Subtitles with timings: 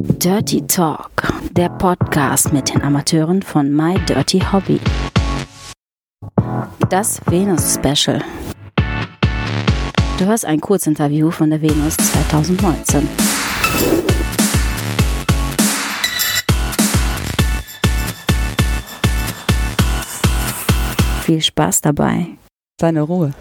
[0.00, 1.10] Dirty Talk,
[1.50, 4.78] der Podcast mit den Amateuren von My Dirty Hobby.
[6.88, 8.22] Das Venus Special.
[10.16, 13.08] Du hörst ein Kurzinterview von der Venus 2019.
[21.22, 22.38] Viel Spaß dabei.
[22.80, 23.32] Seine Ruhe.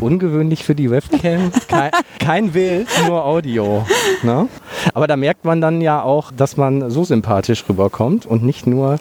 [0.00, 1.52] Ungewöhnlich für die Webcam.
[1.68, 3.84] Kein, kein Bild, nur Audio.
[4.22, 4.48] Ne?
[4.94, 8.98] Aber da merkt man dann ja auch, dass man so sympathisch rüberkommt und nicht nur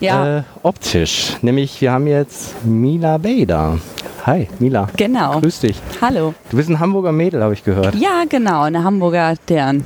[0.00, 0.40] Ja.
[0.40, 1.38] äh, optisch.
[1.40, 3.78] Nämlich, wir haben jetzt Mila da.
[4.26, 4.88] Hi, Mila.
[4.98, 5.40] Genau.
[5.40, 5.80] Grüß dich.
[6.02, 6.34] Hallo.
[6.50, 7.94] Du bist ein Hamburger Mädel, habe ich gehört.
[7.94, 9.82] Ja, genau, eine Hamburger deren.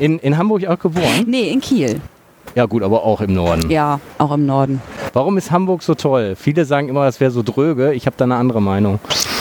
[0.00, 1.24] In, in Hamburg auch geboren?
[1.28, 2.00] Nee, in Kiel.
[2.56, 3.70] Ja gut, aber auch im Norden.
[3.70, 4.80] Ja, auch im Norden.
[5.14, 6.34] Warum ist Hamburg so toll?
[6.36, 7.92] Viele sagen immer, das wäre so dröge.
[7.94, 8.98] Ich habe da eine andere Meinung.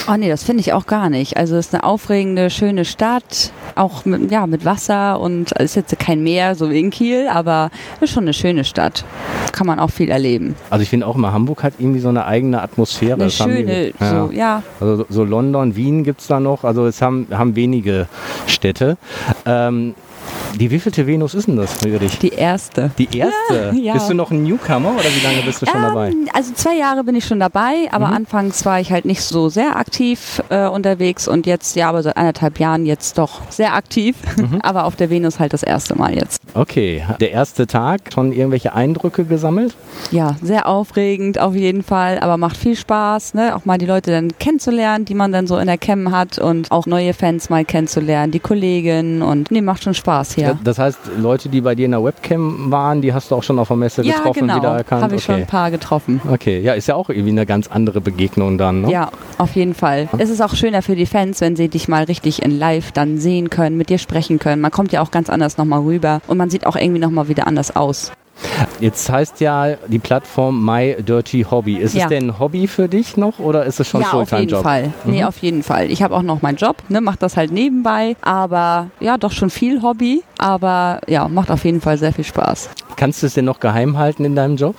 [0.07, 1.35] Oh nee, das finde ich auch gar nicht.
[1.35, 5.75] Also es ist eine aufregende, schöne Stadt, auch mit, ja, mit Wasser und es ist
[5.75, 9.03] jetzt kein Meer, so wie in Kiel, aber es ist schon eine schöne Stadt.
[9.51, 10.55] Kann man auch viel erleben.
[10.69, 13.13] Also ich finde auch immer, Hamburg hat irgendwie so eine eigene Atmosphäre.
[13.13, 14.61] Eine Das schöne, die- so, ja.
[14.79, 16.63] Also so- so London, Wien gibt es da noch.
[16.65, 18.07] Also es haben, haben wenige
[18.45, 18.97] Städte.
[19.45, 19.95] Ähm,
[20.59, 22.19] die wievielte Venus ist denn das für dich?
[22.19, 22.91] Die erste.
[22.97, 23.73] Die erste?
[23.79, 23.93] Ja.
[23.93, 26.09] Bist du noch ein Newcomer oder wie lange bist du schon dabei?
[26.09, 28.13] Ähm, also zwei Jahre bin ich schon dabei, aber Mhm.
[28.13, 32.17] anfangs war ich halt nicht so sehr aktiv äh, unterwegs und jetzt, ja, aber seit
[32.17, 34.59] anderthalb Jahren jetzt doch sehr aktiv, Mhm.
[34.63, 36.41] aber auf der Venus halt das erste Mal jetzt.
[36.53, 39.75] Okay, der erste Tag, schon irgendwelche Eindrücke gesammelt?
[40.11, 43.55] Ja, sehr aufregend auf jeden Fall, aber macht viel Spaß, ne?
[43.55, 46.71] auch mal die Leute dann kennenzulernen, die man dann so in der Cam hat und
[46.71, 50.42] auch neue Fans mal kennenzulernen, die Kolleginnen und nee, macht schon Spaß hier.
[50.63, 53.59] Das heißt, Leute, die bei dir in der Webcam waren, die hast du auch schon
[53.59, 55.03] auf der Messe Ja, getroffen, genau, wieder erkannt?
[55.03, 55.43] habe ich schon okay.
[55.43, 56.21] ein paar getroffen.
[56.29, 58.81] okay, ja, ist ja auch irgendwie eine ganz andere Begegnung dann.
[58.81, 58.91] Ne?
[58.91, 60.09] Ja, auf jeden Fall.
[60.17, 63.17] Es ist auch schöner für die Fans, wenn sie dich mal richtig in live dann
[63.17, 64.61] sehen können, mit dir sprechen können.
[64.61, 67.47] Man kommt ja auch ganz anders nochmal rüber und man sieht auch irgendwie nochmal wieder
[67.47, 68.11] anders aus.
[68.79, 71.75] Jetzt heißt ja die Plattform My Dirty Hobby.
[71.75, 72.03] Ist Ja.
[72.03, 74.63] es denn ein Hobby für dich noch oder ist es schon ja, auf jeden Fulltime-Job?
[74.63, 74.93] Fall.
[75.05, 75.27] Nee, Mhm.
[75.27, 75.89] auf jeden Fall.
[75.91, 79.49] Ich habe auch noch meinen Job, ne, mache das halt nebenbei, aber ja, doch schon
[79.49, 82.69] viel Hobby, aber ja, macht auf jeden Fall sehr viel Spaß.
[82.95, 84.75] Kannst du es denn noch geheim halten in deinem Job?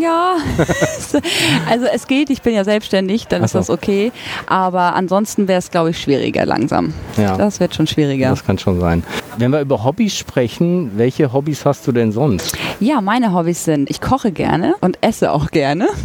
[0.00, 0.36] Ja,
[1.70, 3.58] also es geht, ich bin ja selbstständig, dann Ach ist so.
[3.58, 4.10] das okay,
[4.46, 6.92] aber ansonsten wäre es, glaube ich, schwieriger langsam.
[7.16, 7.36] Ja.
[7.36, 8.30] Das wird schon schwieriger.
[8.30, 9.04] Das kann schon sein.
[9.38, 12.56] Wenn wir über Hobbys sprechen, welche Hobbys hast du denn sonst?
[12.78, 15.88] Ja, meine Hobbys sind, ich koche gerne und esse auch gerne.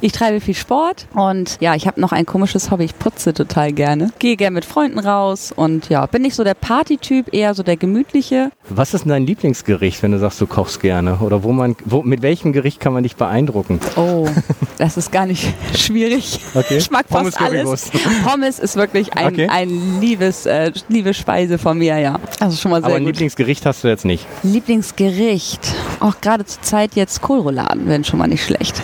[0.00, 3.72] Ich treibe viel Sport und ja, ich habe noch ein komisches Hobby, ich putze total
[3.72, 4.10] gerne.
[4.18, 7.76] Gehe gerne mit Freunden raus und ja, bin nicht so der Partytyp, eher so der
[7.76, 8.50] gemütliche.
[8.68, 11.18] Was ist denn dein Lieblingsgericht, wenn du sagst, du kochst gerne?
[11.20, 13.80] Oder wo man, wo, mit welchem Gericht kann man dich beeindrucken?
[13.96, 14.28] Oh,
[14.78, 16.40] das ist gar nicht schwierig.
[16.54, 16.76] Okay.
[16.78, 17.90] Ich mag Pommes fast alles.
[18.24, 19.48] Pommes ist wirklich ein, Okay.
[19.48, 22.18] ein liebes, äh, liebe Speise von mir, ja.
[22.40, 23.14] Also schon mal sehr Aber ein gut.
[23.14, 24.26] Lieblingsgericht hast du jetzt nicht.
[24.42, 25.74] Lieblingsgericht.
[26.00, 28.82] Auch gerade zur Zeit jetzt Kohlrouladen wären schon mal nicht schlecht.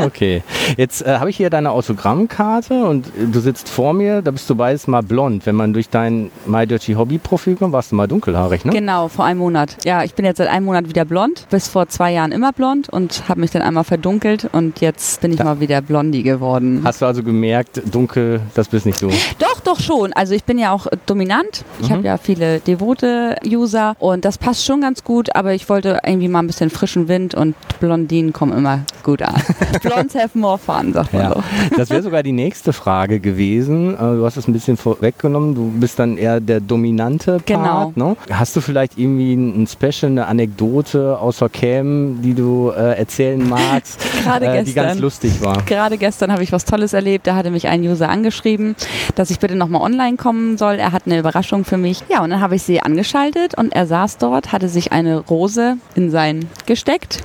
[0.00, 0.42] Ah, okay.
[0.76, 4.48] Jetzt äh, habe ich hier deine Autogrammkarte und äh, du sitzt vor mir, da bist
[4.48, 5.46] du beides mal blond.
[5.46, 8.72] Wenn man durch dein My Dirty Hobby Profil kommt, warst du mal dunkelhaarig, ne?
[8.72, 9.76] Genau, vor einem Monat.
[9.84, 11.46] Ja, ich bin jetzt seit einem Monat wieder blond.
[11.50, 15.32] Bis vor zwei Jahren immer blond und habe mich dann einmal verdunkelt und jetzt bin
[15.32, 16.82] ich mal wieder Blondi geworden.
[16.84, 19.08] Hast du also gemerkt, dunkel, das bist nicht du.
[19.38, 20.12] Doch, doch schon.
[20.12, 21.64] Also ich bin ja auch äh, dominant.
[21.80, 21.92] Ich Mhm.
[21.94, 26.28] habe ja viele devote User und das passt schon ganz gut, aber ich wollte irgendwie
[26.28, 29.34] mal ein bisschen frischen Wind und Blondinen kommen immer gut an.
[29.86, 31.28] Blondes have more fun, sagt man Ja.
[31.34, 31.42] so.
[31.76, 33.94] Das wäre sogar die nächste Frage gewesen.
[33.94, 35.54] Äh, Du hast es ein bisschen vorweggenommen.
[35.54, 37.96] Du bist dann eher der dominante Part.
[37.96, 38.16] Ne?
[38.30, 44.00] Hast du vielleicht irgendwie ein Special, eine Anekdote außer Cam, die du äh, erzählen magst,
[44.24, 44.98] Gerade äh, die ganz gestern.
[45.02, 45.62] lustig war?
[45.64, 47.26] Gerade gestern habe ich was Tolles erlebt.
[47.26, 48.74] Da hatte mich ein User angeschrieben,
[49.14, 50.74] dass ich bitte nochmal online kommen soll.
[50.76, 52.02] Er hat eine Überraschung für mich.
[52.08, 55.76] Ja, und dann habe ich sie angeschaltet und er saß dort, hatte sich eine Rose
[55.94, 57.22] in sein gesteckt.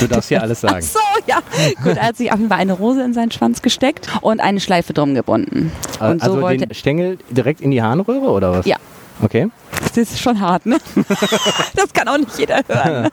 [0.00, 0.82] Du darfst hier alles Ach sagen.
[0.82, 1.38] so, ja.
[1.82, 4.60] Gut, er hat sich auf jeden Fall eine Rose in seinen Schwanz gesteckt und eine
[4.60, 5.72] Schleife drum gebunden.
[6.00, 8.66] Und so also wollte den Stängel direkt in die Harnröhre oder was?
[8.66, 8.76] Ja.
[9.22, 9.48] Okay.
[9.96, 10.76] Das ist schon hart, ne?
[11.74, 13.02] Das kann auch nicht jeder hören.
[13.04, 13.10] Ne?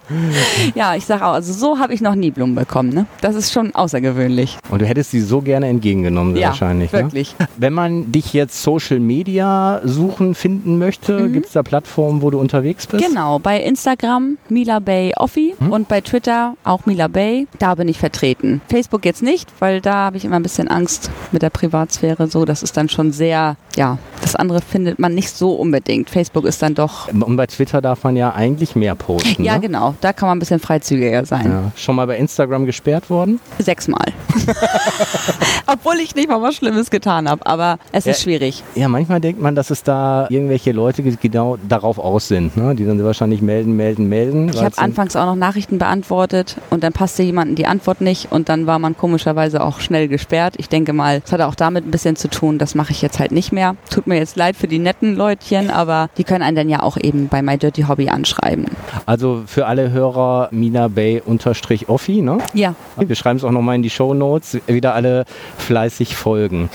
[0.75, 2.89] Ja, ich sage auch, also so habe ich noch nie Blumen bekommen.
[2.89, 3.05] Ne?
[3.21, 4.57] Das ist schon außergewöhnlich.
[4.69, 6.91] Und du hättest sie so gerne entgegengenommen, Ja, wahrscheinlich.
[6.91, 6.99] Ne?
[6.99, 7.35] wirklich.
[7.57, 12.39] Wenn man dich jetzt Social Media suchen, finden möchte, gibt es da Plattformen, wo du
[12.39, 13.05] unterwegs bist?
[13.05, 15.71] Genau, bei Instagram Mila Bay Offi Hm?
[15.71, 17.47] und bei Twitter auch Mila Bay.
[17.59, 18.61] Da bin ich vertreten.
[18.69, 22.27] Facebook jetzt nicht, weil da habe ich immer ein bisschen Angst mit der Privatsphäre.
[22.27, 26.09] So, das ist dann schon sehr, ja, das andere findet man nicht so unbedingt.
[26.09, 27.07] Facebook ist dann dann doch.
[27.07, 29.43] Und bei Twitter darf man ja eigentlich mehr posten.
[29.43, 29.61] Ja, ne?
[29.61, 29.95] genau.
[30.01, 31.45] Da kann man ein bisschen freizügiger sein.
[31.45, 31.71] Ja.
[31.75, 33.39] Schon mal bei Instagram gesperrt worden?
[33.59, 34.05] Sechsmal.
[35.67, 38.11] Obwohl ich nicht mal was Schlimmes getan habe, aber es Ja.
[38.11, 38.63] ist schwierig.
[38.75, 42.57] Ja, manchmal denkt man, dass es da irgendwelche Leute genau darauf aus sind.
[42.57, 42.75] Ne?
[42.75, 44.49] Die dann wahrscheinlich melden, melden, melden.
[44.49, 48.49] Ich habe anfangs auch noch Nachrichten beantwortet und dann passte jemandem die Antwort nicht und
[48.49, 50.55] dann war man komischerweise auch schnell gesperrt.
[50.57, 53.19] Ich denke mal, es hatte auch damit ein bisschen zu tun, das mache ich jetzt
[53.19, 53.75] halt nicht mehr.
[53.89, 56.97] Tut mir jetzt leid für die netten Leutchen, aber die können einen dann ja auch
[56.97, 58.65] eben bei My Dirty Hobby anschreiben.
[59.05, 62.37] Also für alle Hörer Mina Bay unterstrich Offi, ne?
[62.53, 64.57] Ja, Wir schreiben es auch nochmal in die Show Notes.
[64.67, 65.25] Wieder alle
[65.57, 66.69] fleißig folgen.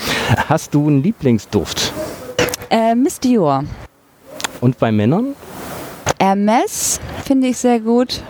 [0.47, 1.91] Hast du einen Lieblingsduft?
[2.69, 3.63] äh, Miss Dior.
[4.61, 5.33] Und bei Männern?
[6.19, 8.21] Hermes finde ich sehr gut.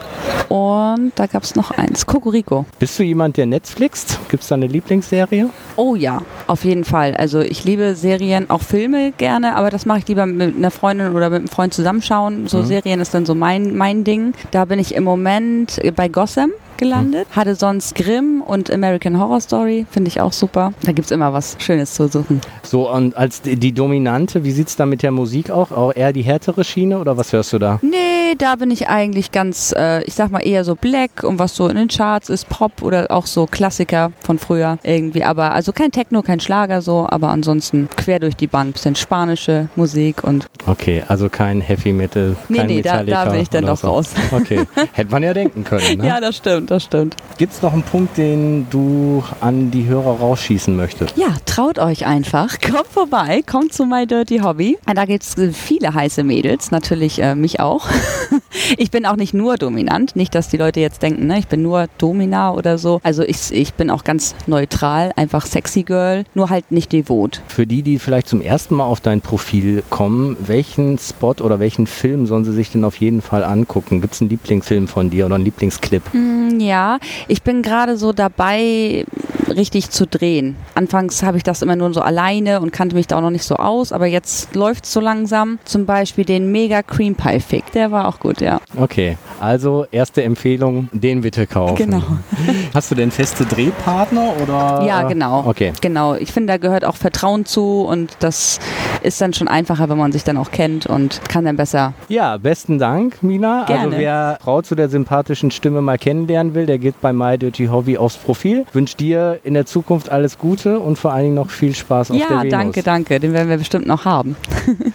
[0.48, 2.66] Und da gab es noch eins, Kokoriko.
[2.78, 4.20] Bist du jemand, der Netflixt?
[4.30, 5.50] Gibt es da eine Lieblingsserie?
[5.76, 7.16] Oh ja, auf jeden Fall.
[7.16, 11.16] Also ich liebe Serien, auch Filme gerne, aber das mache ich lieber mit einer Freundin
[11.16, 12.48] oder mit einem Freund zusammenschauen.
[12.48, 14.34] So Serien ist dann so mein, mein Ding.
[14.52, 17.28] Da bin ich im Moment bei Gotham gelandet.
[17.36, 20.74] Hatte sonst Grimm und American Horror Story, finde ich auch super.
[20.84, 22.42] Da gibt es immer was Schönes zu suchen.
[22.64, 25.72] So, und als die, die Dominante, wie sieht es da mit der Musik auch?
[25.72, 27.80] Auch eher die härtere Schiene oder was hörst du da?
[27.82, 31.56] Nee, da bin ich eigentlich ganz, äh, ich sag mal eher so Black und was
[31.56, 35.24] so in den Charts ist, Pop oder auch so Klassiker von früher irgendwie.
[35.24, 38.74] Aber also kein Techno, kein Schlager so, aber ansonsten quer durch die Band.
[38.74, 43.30] Bisschen spanische Musik und Okay, also kein Heavy Metal, Nee, kein nee, da- da Metallica
[43.32, 43.88] bin ich dann doch so.
[43.88, 44.10] raus.
[44.32, 44.62] Okay,
[44.94, 45.98] hätte man ja denken können.
[45.98, 46.08] Ne?
[46.08, 47.16] Ja, das stimmt, das stimmt.
[47.38, 51.18] Gibt es noch einen Punkt, den du an die Hörer rausschießen möchtest?
[51.18, 52.60] Ja, traut euch einfach.
[52.62, 54.78] Kommt vorbei, kommt zu My Dirty Hobby.
[54.94, 57.88] Da gibt es viele heiße Mädels, natürlich äh, mich auch.
[58.78, 61.62] Ich bin auch nicht nur dominant, nicht, dass die Leute jetzt denken, ne, ich bin
[61.62, 63.00] nur Domina oder so.
[63.04, 67.42] Also ich, ich bin auch ganz neutral, einfach sexy Girl, nur halt nicht devot.
[67.48, 71.88] Für die, die vielleicht zum ersten Mal auf dein Profil kommen, welchen Spot oder welchen
[71.88, 74.02] Film sollen sie sich denn auf jeden Fall angucken?
[74.02, 76.04] Gibt es einen Lieblingsfilm von dir oder einen Lieblingsclip?
[76.14, 79.06] Hm, Ja, ich bin gerade so dabei,
[79.52, 80.56] richtig zu drehen.
[80.76, 83.44] Anfangs habe ich das immer nur so alleine und kannte mich da auch noch nicht
[83.46, 85.60] so aus, aber jetzt läuft es so langsam.
[85.66, 88.60] Zum Beispiel den Mega Cream Pie Fick, der war auch gut, ja.
[88.78, 91.76] Okay, also erste Empfehlung, den bitte kaufen.
[91.76, 92.04] Genau.
[92.74, 94.86] Hast du denn feste Drehpartner oder?
[94.86, 95.46] Ja, genau.
[95.46, 95.74] Okay.
[95.82, 96.16] Genau.
[96.16, 98.60] Ich finde, da gehört auch Vertrauen zu und das
[99.04, 101.94] ist dann schon einfacher, wenn man sich dann auch kennt und kann dann besser.
[102.08, 103.62] Ja, besten Dank, Mina.
[103.62, 103.98] Also Gerne.
[103.98, 107.98] wer Frau zu der sympathischen Stimme mal kennenlernen will, der geht bei My Dirty Hobby
[107.98, 108.66] aufs Profil.
[108.74, 112.18] Wünsche dir in der Zukunft alles Gute und vor allen Dingen noch viel Spaß auf
[112.18, 112.52] der ja, Venus.
[112.52, 113.20] danke, danke.
[113.20, 114.36] Den werden wir bestimmt noch haben.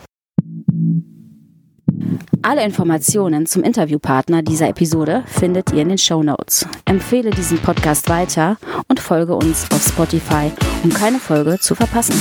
[2.42, 6.66] Alle Informationen zum Interviewpartner dieser Episode findet ihr in den Show Notes.
[6.84, 8.58] Empfehle diesen Podcast weiter
[8.88, 10.52] und folge uns auf Spotify,
[10.82, 12.14] um keine Folge zu verpassen.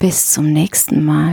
[0.00, 1.30] Bis zum nächsten Mal.